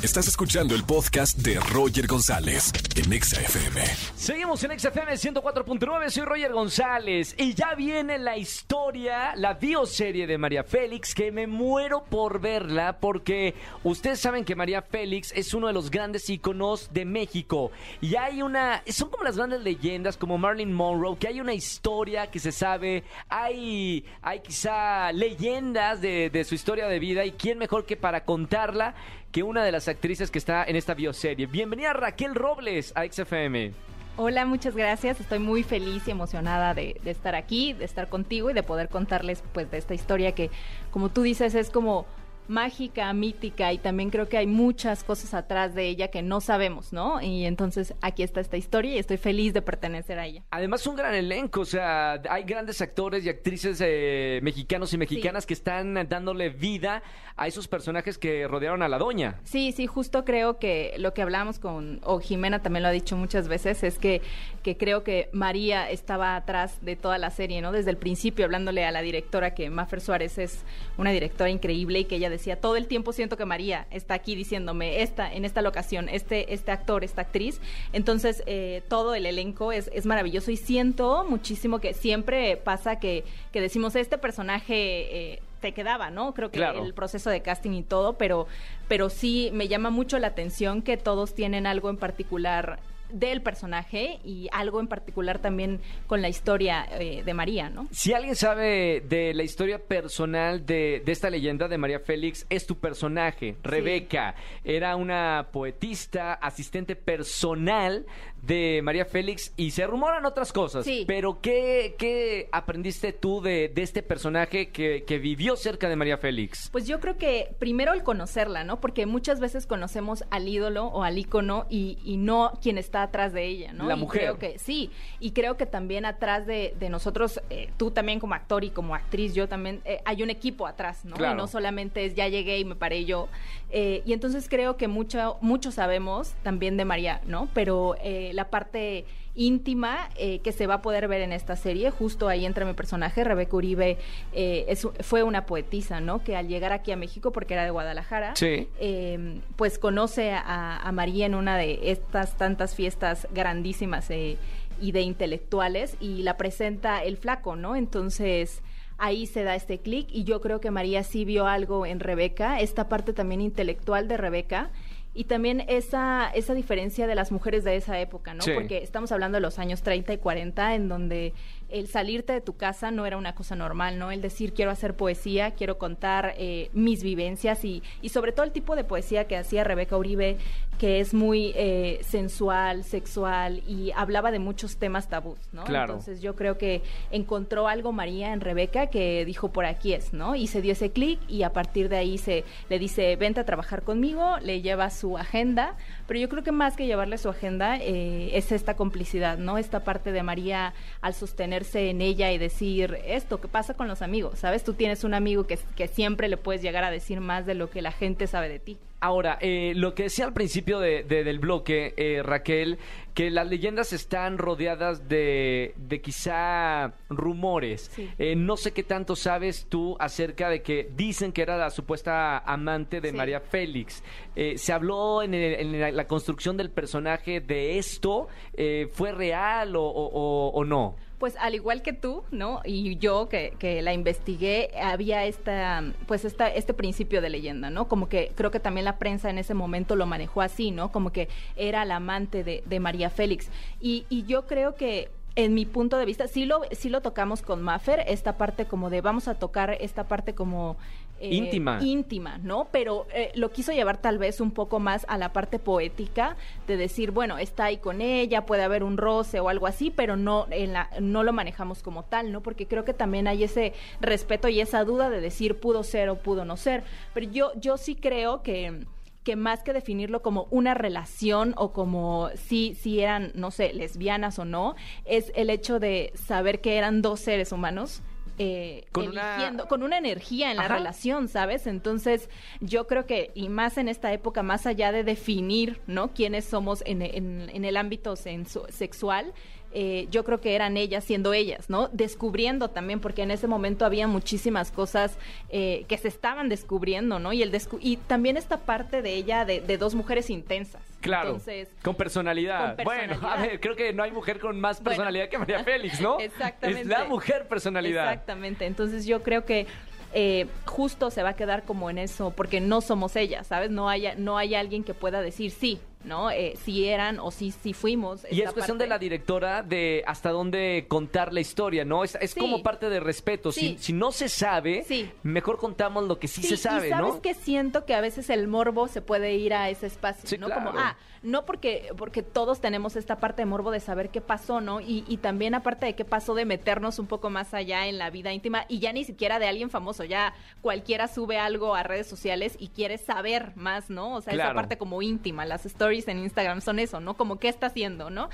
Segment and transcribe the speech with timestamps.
[0.00, 3.84] Estás escuchando el podcast de Roger González en Exa FM.
[4.14, 10.38] Seguimos en XFM 104.9, soy Roger González y ya viene la historia, la bioserie de
[10.38, 15.66] María Félix, que me muero por verla porque ustedes saben que María Félix es uno
[15.66, 20.38] de los grandes íconos de México y hay una, son como las grandes leyendas como
[20.38, 26.54] Marilyn Monroe, que hay una historia que se sabe, hay, hay quizá leyendas de su
[26.54, 28.94] historia de vida y quién mejor que para contarla
[29.32, 31.46] que una de las actrices que está en esta bioserie.
[31.46, 33.72] Bienvenida Raquel Robles a XFM.
[34.16, 35.20] Hola, muchas gracias.
[35.20, 38.88] Estoy muy feliz y emocionada de, de, estar aquí, de estar contigo y de poder
[38.88, 40.50] contarles pues de esta historia que,
[40.90, 42.06] como tú dices, es como
[42.48, 46.92] mágica, mítica y también creo que hay muchas cosas atrás de ella que no sabemos,
[46.92, 47.20] ¿no?
[47.20, 50.42] Y entonces aquí está esta historia y estoy feliz de pertenecer a ella.
[50.50, 55.44] Además un gran elenco, o sea, hay grandes actores y actrices eh, mexicanos y mexicanas
[55.44, 55.48] sí.
[55.48, 57.02] que están dándole vida
[57.36, 59.40] a esos personajes que rodearon a la doña.
[59.44, 63.16] Sí, sí, justo creo que lo que hablamos con, o Jimena también lo ha dicho
[63.16, 64.22] muchas veces, es que,
[64.62, 67.70] que creo que María estaba atrás de toda la serie, ¿no?
[67.70, 70.64] Desde el principio, hablándole a la directora, que Maffer Suárez es
[70.96, 74.34] una directora increíble y que ella decía, todo el tiempo siento que María está aquí
[74.34, 77.60] diciéndome, esta, en esta locación, este, este actor, esta actriz.
[77.92, 83.24] Entonces, eh, todo el elenco es, es maravilloso y siento muchísimo que siempre pasa que,
[83.52, 85.32] que decimos, este personaje...
[85.32, 86.34] Eh, te quedaba, ¿no?
[86.34, 86.84] Creo que claro.
[86.84, 88.46] el proceso de casting y todo, pero,
[88.86, 92.78] pero sí me llama mucho la atención que todos tienen algo en particular
[93.10, 97.88] del personaje y algo en particular también con la historia eh, de María, ¿no?
[97.90, 102.66] Si alguien sabe de la historia personal de, de esta leyenda de María Félix, es
[102.66, 104.34] tu personaje, Rebeca.
[104.36, 104.72] Sí.
[104.72, 108.06] Era una poetista, asistente personal
[108.42, 110.84] de María Félix y se rumoran otras cosas.
[110.84, 111.04] Sí.
[111.06, 116.18] Pero ¿qué, qué aprendiste tú de, de este personaje que, que, vivió cerca de María
[116.18, 116.68] Félix?
[116.70, 118.80] Pues yo creo que primero el conocerla, ¿no?
[118.80, 123.32] Porque muchas veces conocemos al ídolo o al ícono y, y no quien está atrás
[123.32, 123.86] de ella, ¿no?
[123.86, 124.22] La y mujer.
[124.22, 128.34] Creo que, sí, y creo que también atrás de, de nosotros, eh, tú también como
[128.34, 131.16] actor y como actriz, yo también, eh, hay un equipo atrás, ¿no?
[131.16, 131.34] Claro.
[131.34, 133.28] Y no solamente es ya llegué y me paré yo.
[133.70, 137.48] Eh, y entonces creo que mucho, mucho sabemos también de María, ¿no?
[137.54, 137.96] Pero
[138.32, 139.04] la parte
[139.38, 141.90] íntima eh, que se va a poder ver en esta serie.
[141.90, 143.96] Justo ahí entra mi personaje, Rebeca Uribe,
[144.32, 146.24] eh, es, fue una poetisa, ¿no?
[146.24, 148.68] Que al llegar aquí a México, porque era de Guadalajara, sí.
[148.80, 152.87] eh, pues conoce a, a, María en una de estas tantas fiestas
[153.32, 154.36] grandísimas eh,
[154.80, 157.76] y de intelectuales y la presenta el flaco, ¿no?
[157.76, 158.62] Entonces
[158.98, 162.60] ahí se da este clic y yo creo que María sí vio algo en Rebeca,
[162.60, 164.70] esta parte también intelectual de Rebeca
[165.14, 168.42] y también esa, esa diferencia de las mujeres de esa época, ¿no?
[168.42, 168.52] Sí.
[168.54, 171.34] Porque estamos hablando de los años 30 y 40, en donde
[171.68, 174.10] el salirte de tu casa no era una cosa normal, ¿no?
[174.10, 178.52] El decir quiero hacer poesía, quiero contar eh, mis vivencias y, y, sobre todo el
[178.52, 180.38] tipo de poesía que hacía Rebeca Uribe,
[180.78, 185.64] que es muy eh, sensual, sexual y hablaba de muchos temas tabús, ¿no?
[185.64, 185.94] Claro.
[185.94, 190.36] Entonces yo creo que encontró algo María en Rebeca que dijo por aquí es, ¿no?
[190.36, 193.44] Y se dio ese clic y a partir de ahí se le dice vente a
[193.44, 195.74] trabajar conmigo, le lleva su agenda,
[196.06, 199.58] pero yo creo que más que llevarle su agenda eh, es esta complicidad, ¿no?
[199.58, 204.02] Esta parte de María al sostener en ella y decir esto, ¿qué pasa con los
[204.02, 204.38] amigos?
[204.38, 204.64] ¿Sabes?
[204.64, 207.70] Tú tienes un amigo que, que siempre le puedes llegar a decir más de lo
[207.70, 208.78] que la gente sabe de ti.
[209.00, 212.78] Ahora, eh, lo que decía al principio de, de, del bloque, eh, Raquel,
[213.14, 217.90] que las leyendas están rodeadas de, de quizá rumores.
[217.94, 218.10] Sí.
[218.18, 222.38] Eh, no sé qué tanto sabes tú acerca de que dicen que era la supuesta
[222.38, 223.16] amante de Sí.
[223.16, 224.02] María Félix.
[224.34, 228.26] Eh, ¿Se habló en, el- en la, construcción del personaje de esto?
[228.54, 230.96] Eh, ¿Fue real o, o- o- o no?
[231.18, 232.60] Pues al igual que tú, ¿no?
[232.64, 237.88] Y yo que, que la investigué, había esta, pues esta, este principio de leyenda, ¿no?
[237.88, 240.92] Como que creo que también la prensa en ese momento lo manejó así, ¿no?
[240.92, 243.50] Como que era la amante de, de María Félix.
[243.80, 247.42] Y, y yo creo que en mi punto de vista, sí lo, sí lo tocamos
[247.42, 250.76] con Maffer, esta parte como de vamos a tocar esta parte como...
[251.20, 251.78] eh, Íntima.
[251.82, 252.68] íntima, ¿no?
[252.70, 256.36] Pero eh, lo quiso llevar tal vez un poco más a la parte poética
[256.66, 260.16] de decir, bueno, está ahí con ella, puede haber un roce o algo así, pero
[260.16, 262.42] no, en la, no lo manejamos como tal, ¿no?
[262.42, 266.18] Porque creo que también hay ese respeto y esa duda de decir pudo ser o
[266.18, 266.84] pudo no ser.
[267.14, 268.86] Pero yo, yo sí creo que
[269.24, 274.38] que más que definirlo como una relación o como si, si eran, no sé, lesbianas
[274.38, 274.74] o no,
[275.04, 278.02] es el hecho de saber que eran dos seres humanos
[278.38, 281.66] eh, Con una- eligiendo, con una energía en la relación, ¿sabes?
[281.66, 282.28] Entonces,
[282.60, 286.12] yo creo que, y más en esta época, más allá de definir, ¿no?
[286.14, 289.32] Quiénes somos en, en- en el ámbito sexual,
[289.72, 291.88] eh, yo creo que eran ellas siendo ellas, ¿no?
[291.92, 295.18] Descubriendo también, porque en ese momento había muchísimas cosas
[295.50, 297.32] eh, que se estaban descubriendo, ¿no?
[297.32, 300.82] Y, el descu- y también esta parte de ella, de, de dos mujeres intensas.
[301.00, 302.76] Claro, Entonces, con personalidad.
[302.76, 305.62] con Bueno, a ver, creo que no hay mujer con más Bueno, personalidad que María
[305.62, 306.18] Félix, ¿no?
[306.18, 306.80] Exactamente.
[306.82, 308.10] Es la mujer personalidad.
[308.12, 308.66] Exactamente.
[308.66, 309.66] Entonces yo creo que
[310.14, 313.70] eh, justo se va a quedar como en eso, porque no somos ellas, ¿sabes?
[313.70, 316.30] No hay, no hay alguien que pueda decir sí, ¿no?
[316.30, 318.24] Eh, si eran o si, si fuimos.
[318.30, 318.84] Y es cuestión parte.
[318.84, 322.04] de la directora de hasta dónde contar la historia, ¿no?
[322.04, 322.40] Es, es Sí.
[322.40, 323.52] como parte de respeto.
[323.52, 323.76] Sí.
[323.78, 325.10] Si, si no se sabe, Sí.
[325.22, 327.22] mejor contamos lo que sí, se sabe, y sabes ¿no?
[327.22, 330.46] que siento que a veces el morbo se puede ir a ese espacio, ¿no?
[330.46, 330.64] claro.
[330.66, 334.60] Como, ah, no porque, porque todos tenemos esta parte de morbo de saber qué pasó,
[334.60, 334.80] ¿no?
[334.80, 338.08] Y, y también aparte de qué pasó de meternos un poco más allá en la
[338.10, 342.06] vida íntima y ya ni siquiera de alguien famoso, ya cualquiera sube algo a redes
[342.06, 344.14] sociales y quiere saber más, ¿no?
[344.14, 344.50] O sea, Claro.
[344.50, 347.14] esa parte como íntima, las stories en Instagram son eso, ¿no?
[347.16, 348.28] Como qué está haciendo, ¿no?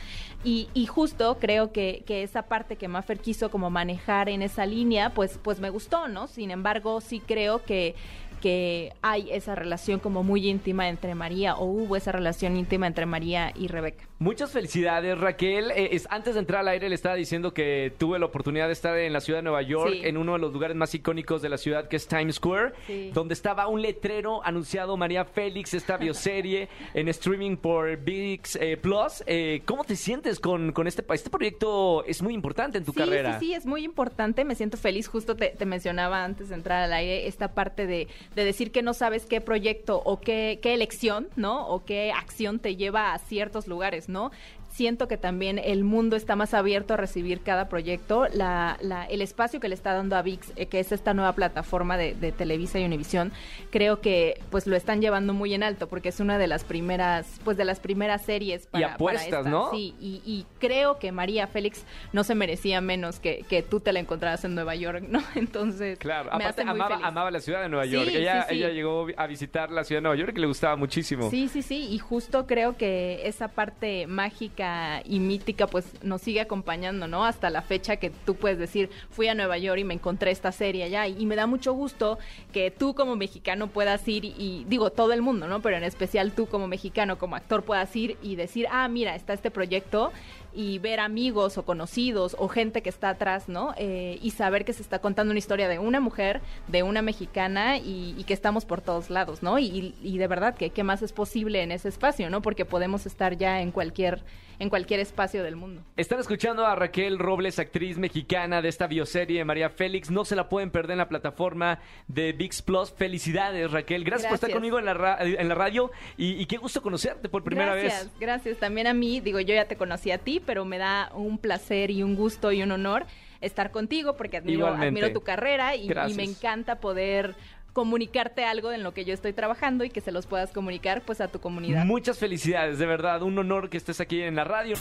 [0.45, 5.11] Y, justo creo que, que esa parte que Maffer quiso como manejar en esa línea,
[5.11, 6.27] pues, pues me gustó, ¿no?
[6.27, 7.95] Sin embargo, sí creo que
[8.41, 13.07] que hay esa relación como muy íntima entre María o hubo esa relación íntima entre
[13.07, 14.05] María y Rebeca.
[14.25, 15.71] Muchas felicidades, Raquel.
[15.73, 18.73] Eh, es, antes de entrar al aire le estaba diciendo que tuve la oportunidad de
[18.73, 20.01] estar en la ciudad de Nueva York, Sí.
[20.03, 23.11] en uno de los lugares más icónicos de la ciudad, que es Times Square, Sí.
[23.13, 29.23] donde estaba un letrero anunciado María Félix, esta bioserie en streaming por VIX eh, Plus.
[29.27, 32.03] Eh, ¿Cómo te sientes con, con este, este proyecto?
[32.07, 33.39] Es muy importante en tu sí, carrera.
[33.39, 34.47] Sí, sí, es muy importante.
[34.47, 35.07] Me siento feliz.
[35.07, 38.81] Justo te, te mencionaba antes de entrar al aire esta parte de, de decir que
[38.81, 41.69] no sabes qué proyecto o qué, qué elección, ¿no?
[41.69, 44.14] O qué acción te lleva a ciertos lugares, ¿no?
[44.15, 44.31] ¿no?
[44.75, 48.27] Siento que también el mundo está más abierto a recibir cada proyecto.
[48.35, 51.33] La, la- el espacio que le está dando a VIX, eh, que es esta nueva
[51.35, 53.31] plataforma de, de Televisa y Univisión,
[53.71, 57.41] creo que pues lo están llevando muy en alto porque es una de las primeras,
[57.45, 59.43] pues de las primeras series para, para apuestas, esta.
[59.49, 59.71] ¿no?
[59.71, 63.93] Sí, y, y creo que María Félix no se merecía menos que, que tú te
[63.93, 65.23] la encontraras en Nueva York, ¿no?
[65.37, 67.07] Entonces, Claro, me aparte hace muy amaba, feliz.
[67.07, 68.09] amaba la ciudad de Nueva York.
[68.11, 68.55] Sí, ella, sí, sí.
[68.57, 71.31] ella llegó a visitar la ciudad de Nueva York y le gustaba muchísimo.
[71.31, 74.64] Sí, sí, sí, y justo creo que esa parte mágica
[75.05, 77.25] y mítica pues nos sigue acompañando, ¿no?
[77.25, 80.53] Hasta la fecha que tú puedes decir, fui a Nueva York y me encontré esta
[80.53, 82.19] serie allá y, me da mucho gusto
[82.53, 85.63] que tú como mexicano puedas ir y, y, digo todo el mundo, ¿no?
[85.63, 89.33] Pero en especial tú como mexicano, como actor puedas ir y decir, ah, mira, está
[89.33, 90.13] este proyecto
[90.55, 93.75] y ver amigos o conocidos o gente que está atrás, ¿no?
[93.77, 97.79] Eh, y saber que se está contando una historia de una mujer, de una mexicana
[97.79, 99.59] y, y que estamos por todos lados, ¿no?
[99.59, 102.43] Y, y de verdad que qué más es posible en ese espacio, ¿no?
[102.43, 104.23] Porque podemos estar ya en cualquier
[104.61, 105.83] en cualquier espacio del mundo.
[105.97, 110.13] Están escuchando a Raquel Robles, actriz mexicana de esta bioserie María Félix.
[110.13, 112.93] No se la pueden perder en la plataforma de VIX Plus.
[112.93, 114.05] Felicidades, Raquel.
[114.05, 114.57] Gracias, por estar Gracias.
[114.57, 118.05] conmigo en la, ra- en la radio y, y qué gusto conocerte por primera gracias,
[118.05, 118.13] vez.
[118.21, 121.39] Gracias, También a mí, digo, yo ya te conocí a ti, pero me da un
[121.39, 123.07] placer y un gusto y un honor
[123.41, 127.35] estar contigo porque admiro, admiro tu carrera y, me encanta poder
[127.73, 131.21] comunicarte algo en lo que yo estoy trabajando y que se los puedas comunicar pues
[131.21, 131.85] a tu comunidad.
[131.85, 133.23] Muchas felicidades, de verdad.
[133.23, 134.77] Un honor que estés aquí en la radio.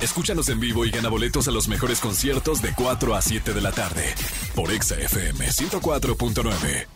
[0.00, 3.60] Escúchanos en vivo y gana boletos a los mejores conciertos de 4 a 7 de
[3.60, 4.14] la tarde
[4.54, 6.95] por Exa FM 104.9.